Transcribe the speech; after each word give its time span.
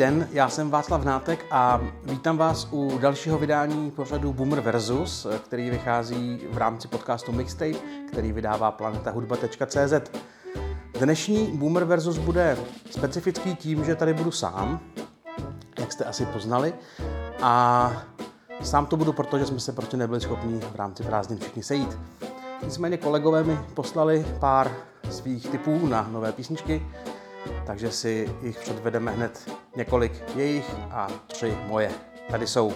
den, 0.00 0.28
já 0.32 0.48
jsem 0.48 0.70
Václav 0.70 1.04
Nátek 1.04 1.46
a 1.50 1.80
vítám 2.04 2.36
vás 2.38 2.68
u 2.72 2.98
dalšího 2.98 3.38
vydání 3.38 3.90
pořadu 3.90 4.32
Boomer 4.32 4.60
Versus, 4.60 5.26
který 5.44 5.70
vychází 5.70 6.40
v 6.50 6.58
rámci 6.58 6.88
podcastu 6.88 7.32
Mixtape, 7.32 7.78
který 8.08 8.32
vydává 8.32 8.70
planetahudba.cz. 8.70 10.10
Dnešní 11.00 11.46
Boomer 11.46 11.84
Versus 11.84 12.18
bude 12.18 12.56
specifický 12.90 13.56
tím, 13.56 13.84
že 13.84 13.94
tady 13.94 14.14
budu 14.14 14.30
sám, 14.30 14.80
jak 15.78 15.92
jste 15.92 16.04
asi 16.04 16.26
poznali, 16.26 16.74
a 17.42 17.92
sám 18.62 18.86
to 18.86 18.96
budu, 18.96 19.12
protože 19.12 19.46
jsme 19.46 19.60
se 19.60 19.72
prostě 19.72 19.96
nebyli 19.96 20.20
schopni 20.20 20.60
v 20.72 20.76
rámci 20.76 21.02
prázdnin 21.02 21.38
všichni 21.38 21.62
sejít. 21.62 21.98
Nicméně 22.62 22.96
kolegové 22.96 23.44
mi 23.44 23.58
poslali 23.74 24.26
pár 24.38 24.70
svých 25.10 25.48
typů 25.48 25.86
na 25.86 26.08
nové 26.12 26.32
písničky, 26.32 26.86
takže 27.66 27.90
si 27.90 28.34
jich 28.42 28.58
předvedeme 28.58 29.10
hned 29.12 29.50
několik 29.76 30.12
jejich 30.36 30.70
a 30.90 31.08
tři 31.26 31.58
moje. 31.66 31.90
Tady 32.30 32.46
jsou. 32.46 32.72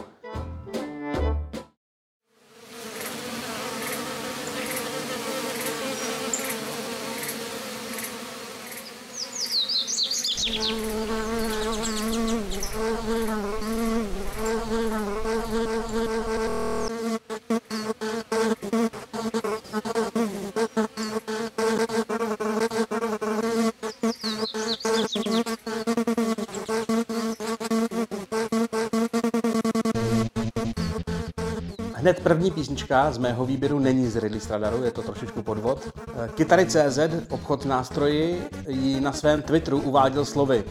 Hned 32.05 32.20
první 32.20 32.50
písnička 32.50 33.12
z 33.12 33.19
mého 33.19 33.47
výběru 33.47 33.78
není 33.78 34.06
z 34.06 34.16
Ridley 34.16 34.41
Stradaru, 34.41 34.84
je 34.84 34.91
to 34.91 35.02
trošičku 35.02 35.42
podvod. 35.42 35.92
Kytary 36.34 36.66
CZ, 36.66 36.98
obchod 37.30 37.64
nástroji, 37.64 38.42
ji 38.69 39.00
na 39.00 39.12
svém 39.12 39.42
Twitteru 39.42 39.80
uváděl 39.80 40.25
slovy. 40.25 40.64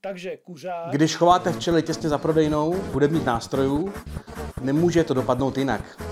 Takže 0.00 0.36
kuřák... 0.36 0.90
Když 0.90 1.16
chováte 1.16 1.52
včely 1.52 1.82
těsně 1.82 2.08
za 2.08 2.18
prodejnou 2.18 2.74
hudebních 2.92 3.24
nástrojů, 3.24 3.92
nemůže 4.60 5.04
to 5.04 5.14
dopadnout 5.14 5.58
jinak. 5.58 6.02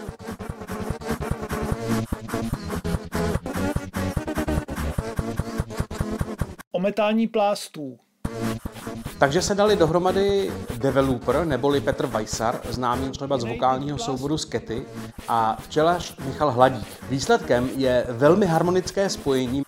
Ometání 6.73 7.28
plástů. 7.28 7.98
Takže 9.23 9.42
se 9.42 9.55
dali 9.55 9.77
dohromady 9.77 10.53
developer 10.77 11.45
neboli 11.45 11.81
Petr 11.81 12.06
Weissar, 12.06 12.61
známý 12.70 13.11
třeba 13.11 13.39
z 13.39 13.45
vokálního 13.45 13.98
souboru 13.98 14.39
Skety, 14.39 14.87
a 15.28 15.56
včelař 15.61 16.17
Michal 16.27 16.51
Hladík. 16.51 16.87
Výsledkem 17.11 17.70
je 17.77 18.06
velmi 18.09 18.47
harmonické 18.47 19.09
spojení 19.09 19.62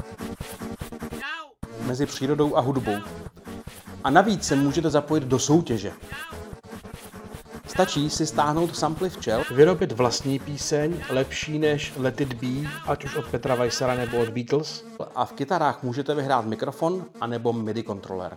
mezi 1.87 2.07
přírodou 2.07 2.57
a 2.57 2.61
hudbou. 2.61 2.97
A 4.05 4.11
navíc 4.11 4.45
se 4.45 4.57
můžete 4.57 4.91
zapojit 4.91 5.25
do 5.25 5.39
soutěže. 5.39 5.93
Stačí 7.67 8.11
si 8.11 8.27
stáhnout 8.27 8.77
samply 8.77 9.11
včel, 9.11 9.43
vyrobit 9.51 9.93
vlastní 9.93 10.39
píseň, 10.39 11.01
lepší 11.11 11.59
než 11.59 11.93
Let 11.97 12.21
It 12.21 12.35
Be, 12.35 12.71
ať 12.87 13.05
už 13.05 13.17
od 13.17 13.27
Petra 13.27 13.55
Weissara 13.55 13.95
nebo 13.95 14.19
od 14.19 14.29
Beatles. 14.29 14.85
A 15.15 15.25
v 15.25 15.33
kytarách 15.33 15.83
můžete 15.83 16.15
vyhrát 16.15 16.47
mikrofon 16.47 17.05
anebo 17.21 17.53
MIDI 17.53 17.83
kontroler. 17.83 18.37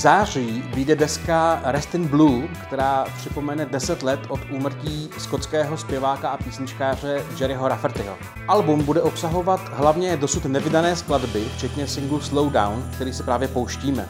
Září 0.00 0.64
vyjde 0.74 0.96
deska 0.96 1.60
Rest 1.64 1.94
in 1.94 2.08
Blue, 2.08 2.48
která 2.48 3.06
připomene 3.16 3.66
10 3.66 4.02
let 4.02 4.20
od 4.28 4.40
úmrtí 4.50 5.10
skotského 5.18 5.78
zpěváka 5.78 6.28
a 6.28 6.36
písničkáře 6.36 7.24
Jerryho 7.40 7.68
Raffertyho. 7.68 8.16
Album 8.48 8.84
bude 8.84 9.02
obsahovat 9.02 9.60
hlavně 9.72 10.16
dosud 10.16 10.44
nevydané 10.44 10.96
skladby, 10.96 11.44
včetně 11.56 11.86
singlu 11.86 12.20
Slow 12.20 12.52
Down, 12.52 12.90
který 12.94 13.12
si 13.12 13.22
právě 13.22 13.48
pouštíme. 13.48 14.08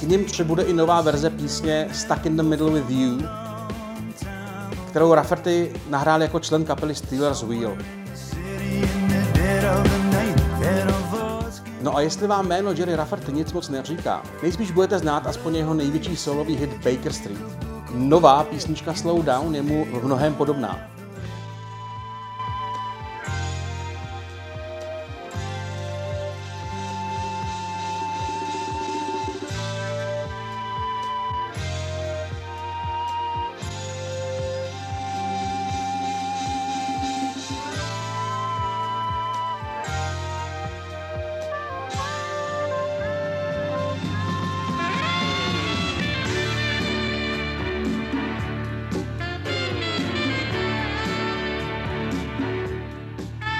K 0.00 0.02
ním 0.02 0.24
přibude 0.24 0.62
i 0.62 0.72
nová 0.72 1.00
verze 1.00 1.30
písně 1.30 1.88
Stuck 1.92 2.26
in 2.26 2.36
the 2.36 2.42
Middle 2.42 2.70
with 2.70 2.90
You, 2.90 3.18
kterou 4.88 5.14
Rafferty 5.14 5.72
nahrál 5.90 6.22
jako 6.22 6.40
člen 6.40 6.64
kapely 6.64 6.94
Steelers 6.94 7.42
Wheel. 7.42 7.76
A 11.98 12.00
jestli 12.00 12.26
vám 12.26 12.48
jméno 12.48 12.72
Jerry 12.72 12.96
Rafferty 12.96 13.32
nic 13.32 13.52
moc 13.52 13.68
neříká, 13.68 14.22
nejspíš 14.42 14.70
budete 14.70 14.98
znát 14.98 15.26
aspoň 15.26 15.54
jeho 15.54 15.74
největší 15.74 16.16
solový 16.16 16.56
hit 16.56 16.70
Baker 16.84 17.12
Street. 17.12 17.40
Nová 17.94 18.44
písnička 18.44 18.94
Slow 18.94 19.24
Down 19.24 19.54
je 19.54 19.62
mu 19.62 19.84
v 19.84 20.04
mnohem 20.04 20.34
podobná. 20.34 20.90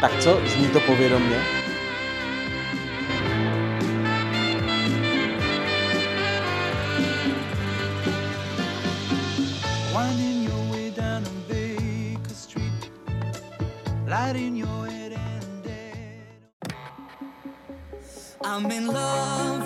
Tak 0.01 0.21
co, 0.21 0.41
zní 0.47 0.69
to 0.69 0.81
povědomně? 0.81 1.59
I'm 18.59 18.73
in 18.73 18.87
love 18.89 19.58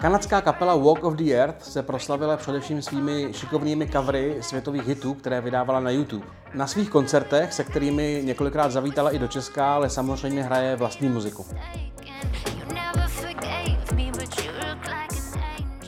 Kanadská 0.00 0.40
kapela 0.40 0.76
Walk 0.76 1.04
of 1.04 1.14
the 1.14 1.32
Earth 1.32 1.64
se 1.64 1.82
proslavila 1.82 2.36
především 2.36 2.82
svými 2.82 3.28
šikovnými 3.32 3.88
covery 3.88 4.36
světových 4.40 4.86
hitů, 4.86 5.14
které 5.14 5.40
vydávala 5.40 5.80
na 5.80 5.90
YouTube. 5.90 6.26
Na 6.54 6.66
svých 6.66 6.90
koncertech, 6.90 7.52
se 7.52 7.64
kterými 7.64 8.22
několikrát 8.24 8.72
zavítala 8.72 9.10
i 9.10 9.18
do 9.18 9.28
Česka, 9.28 9.74
ale 9.74 9.90
samozřejmě 9.90 10.42
hraje 10.42 10.76
vlastní 10.76 11.08
muziku. 11.08 11.46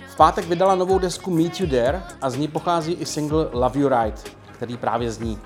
V 0.07 0.17
pátek 0.17 0.45
vydala 0.45 0.75
novou 0.75 0.99
desku 0.99 1.31
Meet 1.31 1.61
You 1.61 1.67
There 1.67 2.03
a 2.21 2.31
z 2.31 2.37
ní 2.37 2.49
pochází 2.49 2.93
i 2.93 3.07
single 3.07 3.49
Love 3.53 3.81
You 3.81 3.89
Right, 3.89 4.37
který 4.53 4.77
právě 4.77 5.11
zní. 5.11 5.39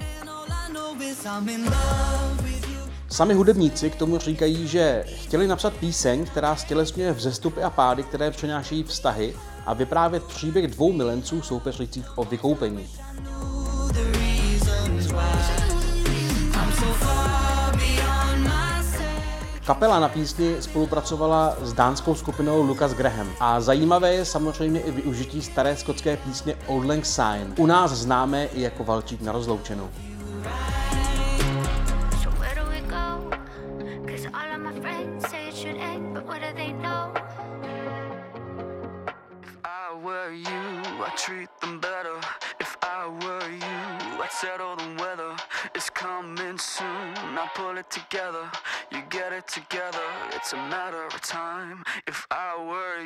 Sami 3.12 3.34
hudebníci 3.34 3.90
k 3.90 3.96
tomu 3.96 4.18
říkají, 4.18 4.68
že 4.68 5.04
chtěli 5.06 5.46
napsat 5.46 5.72
píseň, 5.72 6.26
která 6.26 6.56
stělesňuje 6.56 7.12
vzestupy 7.12 7.62
a 7.62 7.70
pády, 7.70 8.02
které 8.02 8.30
přinášejí 8.30 8.82
vztahy 8.82 9.34
a 9.66 9.74
vyprávět 9.74 10.22
příběh 10.24 10.66
dvou 10.66 10.92
milenců 10.92 11.42
soupeřících 11.42 12.18
o 12.18 12.24
vykoupení. 12.24 12.88
Kapela 19.66 20.00
na 20.00 20.08
písni 20.08 20.56
spolupracovala 20.60 21.56
s 21.62 21.72
dánskou 21.72 22.14
skupinou 22.14 22.62
Lucas 22.62 22.94
Graham 22.94 23.28
a 23.40 23.60
zajímavé 23.60 24.14
je 24.14 24.24
samozřejmě 24.24 24.80
i 24.80 24.90
využití 24.90 25.42
staré 25.42 25.76
skotské 25.76 26.16
písně 26.16 26.56
Old 26.66 26.84
Lang 26.84 27.06
Syne, 27.06 27.46
u 27.56 27.66
nás 27.66 27.90
známé 27.90 28.44
i 28.44 28.60
jako 28.60 28.84
Valčík 28.84 29.20
na 29.20 29.32
rozloučenou. 29.32 29.88
Were 40.24 40.32
you, 40.32 40.46
I'd 41.04 41.16
treat 41.16 41.48
them 41.60 41.80
better. 41.80 42.16
If 42.60 42.76
I 42.82 43.06
were 43.08 43.48
you, 43.50 44.22
I'd 44.22 44.30
settle 44.30 44.76
the 44.76 45.02
weather. 45.02 45.34
It's 45.74 45.90
coming 45.90 46.58
soon, 46.58 47.38
I 47.38 47.48
pull 47.54 47.78
it 47.78 47.90
together. 47.90 48.50
You 48.90 49.02
get 49.10 49.32
it 49.32 49.48
together, 49.48 50.06
it's 50.32 50.52
a 50.52 50.56
matter 50.56 51.04
of 51.04 51.20
time. 51.22 51.82
If 52.06 52.26
I 52.30 52.56
were 52.68 53.00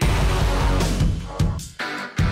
you. 2.21 2.26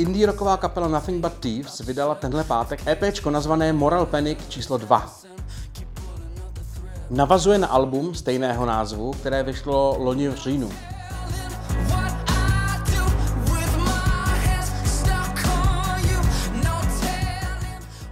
Indie 0.00 0.26
rocková 0.26 0.56
kapela 0.56 0.88
Nothing 0.88 1.20
But 1.20 1.32
Thieves 1.32 1.80
vydala 1.80 2.14
tenhle 2.14 2.44
pátek 2.44 2.86
EPčko 2.86 3.30
nazvané 3.30 3.72
Moral 3.72 4.06
Panic 4.06 4.38
číslo 4.48 4.78
2. 4.78 5.10
Navazuje 7.10 7.58
na 7.58 7.66
album 7.66 8.14
stejného 8.14 8.66
názvu, 8.66 9.12
které 9.12 9.42
vyšlo 9.42 9.96
loni 9.98 10.28
v 10.28 10.34
říjnu. 10.34 10.70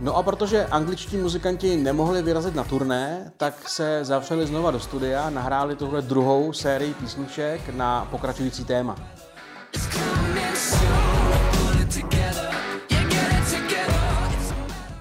No 0.00 0.16
a 0.16 0.22
protože 0.22 0.66
angličtí 0.66 1.16
muzikanti 1.16 1.76
nemohli 1.76 2.22
vyrazit 2.22 2.54
na 2.54 2.64
turné, 2.64 3.32
tak 3.36 3.68
se 3.68 4.04
zavřeli 4.04 4.46
znova 4.46 4.70
do 4.70 4.80
studia 4.80 5.22
a 5.22 5.30
nahráli 5.30 5.76
tuhle 5.76 6.02
druhou 6.02 6.52
sérii 6.52 6.94
písniček 6.94 7.68
na 7.68 8.08
pokračující 8.10 8.64
téma. 8.64 8.96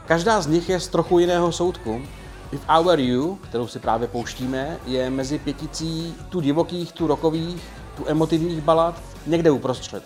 Každá 0.07 0.42
z 0.42 0.48
nich 0.48 0.69
je 0.69 0.80
z 0.80 0.88
trochu 0.88 1.19
jiného 1.19 1.51
soudku. 1.51 2.01
If 2.51 2.62
I 2.68 2.83
Were 2.83 3.01
You, 3.01 3.36
kterou 3.36 3.68
si 3.68 3.80
právě 3.80 4.07
pouštíme, 4.07 4.77
je 4.86 5.09
mezi 5.09 5.39
pěticí 5.39 6.15
tu 6.30 6.39
divokých, 6.39 6.92
tu 6.92 7.07
rokových, 7.07 7.63
tu 7.98 8.04
emotivních 8.07 8.62
balad, 8.62 9.01
někde 9.25 9.51
uprostřed. 9.51 10.04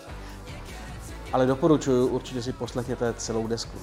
Ale 1.32 1.46
doporučuju, 1.46 2.06
určitě 2.06 2.42
si 2.42 2.52
poslechněte 2.52 3.14
celou 3.16 3.46
desku. 3.46 3.78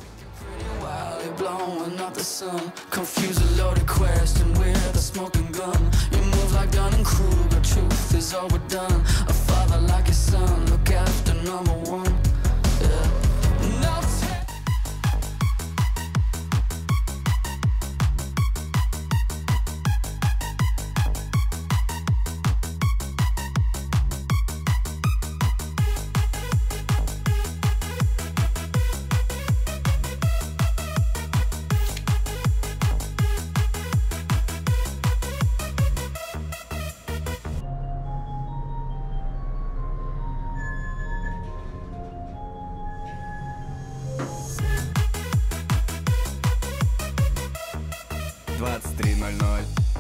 Like 6.60 6.78
Dunning 6.78 7.08
Kruger. 7.08 7.62
Truth 7.62 8.14
is 8.18 8.34
overdone. 8.34 9.04
A 9.28 9.34
father 9.34 9.80
like 9.96 10.08
his 10.08 10.32
son. 10.32 10.66
Look 10.72 10.92
after 10.92 11.34
number 11.36 11.94
one. 11.94 12.19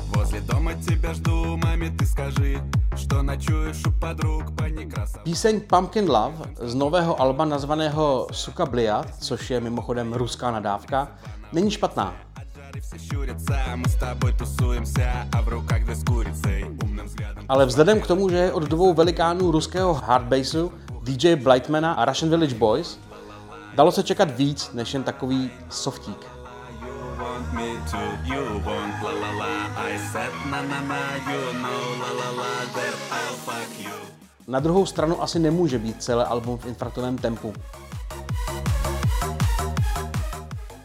Возле 0.08 0.40
дома 0.40 0.74
тебя 0.74 1.14
жду, 1.14 1.56
маме 1.56 1.90
ты 1.90 2.06
скажи, 2.06 2.58
что 2.96 3.22
ночуешь 3.22 3.86
у 3.86 3.92
подруг 3.92 4.56
по 4.56 4.64
некрасовым. 4.64 5.24
Píseň 5.24 5.62
Pumpkin 5.70 6.06
Love 6.06 6.58
z 6.58 6.74
nového 6.74 7.14
alba 7.20 7.44
nazvaného 7.44 8.26
Suka 8.32 8.66
Bliat, 8.66 9.06
což 9.20 9.50
je 9.50 9.60
mimochodem 9.60 10.12
ruská 10.12 10.50
nadávka, 10.50 11.08
není 11.52 11.70
špatná. 11.70 12.14
Жары 12.54 12.80
все 12.80 12.98
щурятся, 12.98 13.76
мы 13.76 13.88
с 13.88 13.94
тобой 13.94 14.32
тусуемся, 14.32 15.28
а 15.32 15.42
в 15.42 15.48
руках 15.48 15.84
две 15.84 15.94
с 15.94 16.04
курицей. 16.04 16.64
Умным 16.82 17.06
взглядом 17.06 17.44
Ale 17.48 17.66
vzhledem 17.66 18.00
k 18.00 18.06
tomu, 18.06 18.28
že 18.28 18.36
je 18.36 18.52
od 18.52 18.62
dvou 18.62 18.94
velikánů 18.94 19.50
ruského 19.50 19.94
hardbassu, 19.94 20.72
DJ 21.02 21.36
Blightmana 21.36 21.92
a 21.92 22.04
Russian 22.04 22.30
Village 22.30 22.54
Boys, 22.54 22.98
dalo 23.74 23.92
se 23.92 24.02
čekat 24.02 24.30
víc 24.36 24.70
než 24.74 24.94
jen 24.94 25.02
takový 25.02 25.50
softík. 25.70 26.37
Want 27.39 27.53
me 27.53 27.71
to, 27.91 28.01
you 28.25 28.43
want 28.67 29.03
la 29.03 29.11
la 29.11 29.31
la. 29.31 29.53
I 29.77 29.97
said 30.11 30.33
na 30.51 30.61
na 30.61 30.81
na, 30.81 30.99
you 31.31 31.41
know 31.63 31.81
la 32.01 32.11
la 32.19 32.29
la, 32.41 32.51
that 32.75 32.95
I'll 33.11 33.35
fuck 33.47 33.79
you. 33.79 33.95
Na 34.47 34.59
druhou 34.59 34.85
stranu 34.85 35.21
asi 35.21 35.39
nemůže 35.39 35.79
být 35.79 36.03
celé 36.03 36.25
album 36.25 36.57
v 36.57 36.65
infarktovém 36.65 37.17
tempu. 37.17 37.53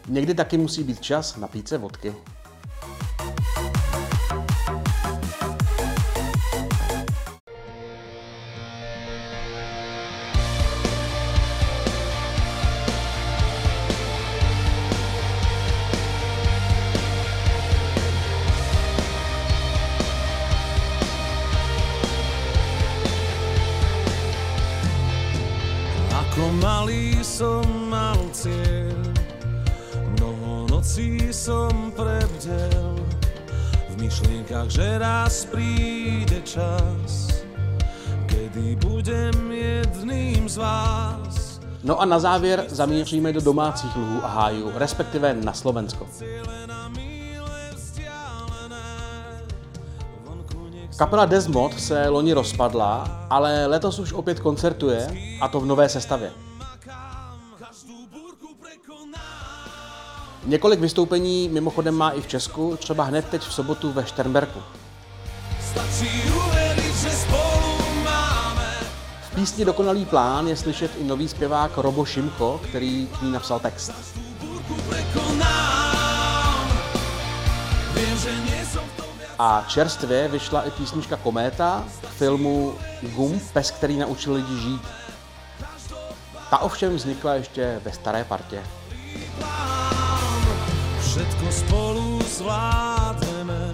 Někdy 0.07 0.33
taky 0.33 0.57
musí 0.57 0.83
být 0.83 0.99
čas 0.99 1.37
napít 1.37 1.67
se 1.67 1.77
vodky. 1.77 2.15
Malý 26.95 27.19
som 27.27 27.67
mal 27.91 28.15
cieľ, 28.31 28.95
mnoho 30.15 30.63
nocí 30.71 31.27
som 31.27 31.91
prebdel, 31.91 32.95
v 33.91 33.93
myšlienkach, 33.99 34.71
že 34.71 34.95
raz 34.95 35.43
príde 35.43 36.39
čas, 36.47 37.43
kedy 38.31 38.79
budem 38.79 39.35
jedným 39.51 40.47
z 40.47 40.55
vás. 40.55 41.59
No 41.83 41.99
a 41.99 42.07
na 42.07 42.15
závěr 42.15 42.63
zamíříme 42.71 43.33
do 43.35 43.43
domácích 43.43 43.91
luhů 43.95 44.23
a 44.23 44.27
hájů, 44.27 44.71
respektive 44.79 45.35
na 45.35 45.51
Slovensko. 45.51 46.07
Kapela 50.95 51.25
Desmod 51.25 51.75
se 51.75 52.07
loni 52.07 52.33
rozpadla, 52.33 53.27
ale 53.29 53.67
letos 53.67 53.99
už 53.99 54.13
opět 54.13 54.39
koncertuje, 54.39 55.11
a 55.41 55.47
to 55.47 55.59
v 55.59 55.65
nové 55.65 55.89
sestavě. 55.89 56.44
Několik 60.45 60.79
vystoupení 60.79 61.49
mimochodem 61.49 61.95
má 61.95 62.09
i 62.09 62.21
v 62.21 62.27
Česku, 62.27 62.77
třeba 62.77 63.03
hned 63.03 63.25
teď 63.29 63.41
v 63.41 63.53
sobotu 63.53 63.91
ve 63.91 64.05
Šternberku. 64.05 64.59
V 69.21 69.35
písni 69.35 69.65
Dokonalý 69.65 70.05
plán 70.05 70.47
je 70.47 70.55
slyšet 70.55 70.91
i 70.97 71.03
nový 71.03 71.27
zpěvák 71.27 71.77
Robo 71.77 72.05
Šimko, 72.05 72.61
který 72.69 73.07
k 73.07 73.21
ní 73.21 73.31
napsal 73.31 73.59
text. 73.59 73.91
A 79.39 79.65
čerstvě 79.67 80.27
vyšla 80.27 80.61
i 80.61 80.71
písnička 80.71 81.17
Kométa 81.17 81.85
k 82.01 82.05
filmu 82.07 82.75
Gum, 83.01 83.39
pes, 83.53 83.71
který 83.71 83.97
naučil 83.97 84.33
lidi 84.33 84.59
žít. 84.59 84.81
Ta 86.49 86.57
ovšem 86.57 86.95
vznikla 86.95 87.33
ještě 87.33 87.81
ve 87.85 87.91
staré 87.91 88.23
partě. 88.23 88.63
Všetko 91.15 91.47
spolu 91.51 92.19
zvládneme, 92.27 93.71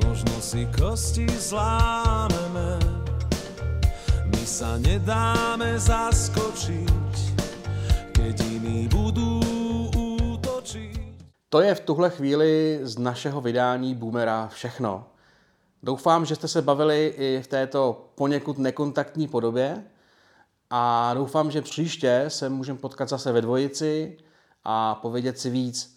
možno 0.00 0.40
si 0.40 0.64
kosti 0.72 1.28
zlámeme. 1.28 2.80
My 4.24 4.40
sa 4.48 4.80
nedáme 4.80 5.76
zaskočiť, 5.76 7.16
keď 8.16 8.32
jediný 8.32 8.88
budú 8.88 9.44
útočiť. 9.92 11.20
To 11.52 11.60
je 11.60 11.76
v 11.76 11.84
tuhle 11.84 12.08
chvíli 12.08 12.80
z 12.80 12.96
našeho 12.96 13.36
vydání 13.40 13.92
Boomera 13.94 14.48
všechno. 14.48 15.04
Doufám, 15.82 16.24
že 16.24 16.34
jste 16.34 16.48
se 16.48 16.62
bavili 16.62 17.12
i 17.16 17.42
v 17.44 17.46
této 17.46 18.08
poněkud 18.14 18.58
nekontaktní 18.58 19.28
podobě 19.28 19.84
a 20.70 21.14
doufám, 21.14 21.50
že 21.50 21.62
příště 21.62 22.24
se 22.28 22.48
můžeme 22.48 22.78
potkat 22.78 23.08
zase 23.08 23.32
ve 23.32 23.40
dvojici 23.40 24.16
a 24.64 24.94
povědět 24.94 25.38
si 25.38 25.50
víc. 25.50 25.95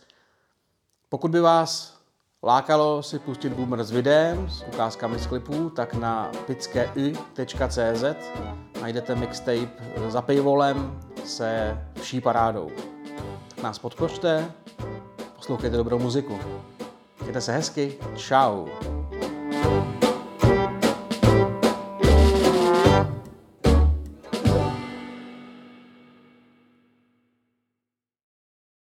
Pokud 1.10 1.32
by 1.32 1.40
vás 1.40 2.00
lákalo 2.44 3.04
si 3.04 3.20
pustit 3.20 3.54
Boomer 3.54 3.84
s 3.84 3.92
videem, 3.92 4.50
s 4.50 4.64
ukázkami 4.74 5.20
z 5.20 5.28
klipů, 5.28 5.70
tak 5.70 5.94
na 5.94 6.32
pickeu.cz 6.46 8.04
najdete 8.82 9.16
mixtape 9.16 9.70
za 10.08 10.22
paywallem 10.22 11.00
se 11.26 11.78
vší 12.02 12.22
parádou. 12.22 12.72
Tak 13.48 13.64
nás 13.64 13.80
podpořte, 13.80 14.52
poslouchejte 15.36 15.78
dobrou 15.78 16.00
muziku. 16.00 16.40
Mějte 17.22 17.42
se 17.42 17.52
hezky, 17.52 17.98
čau. 18.16 18.68
thank 19.62 19.99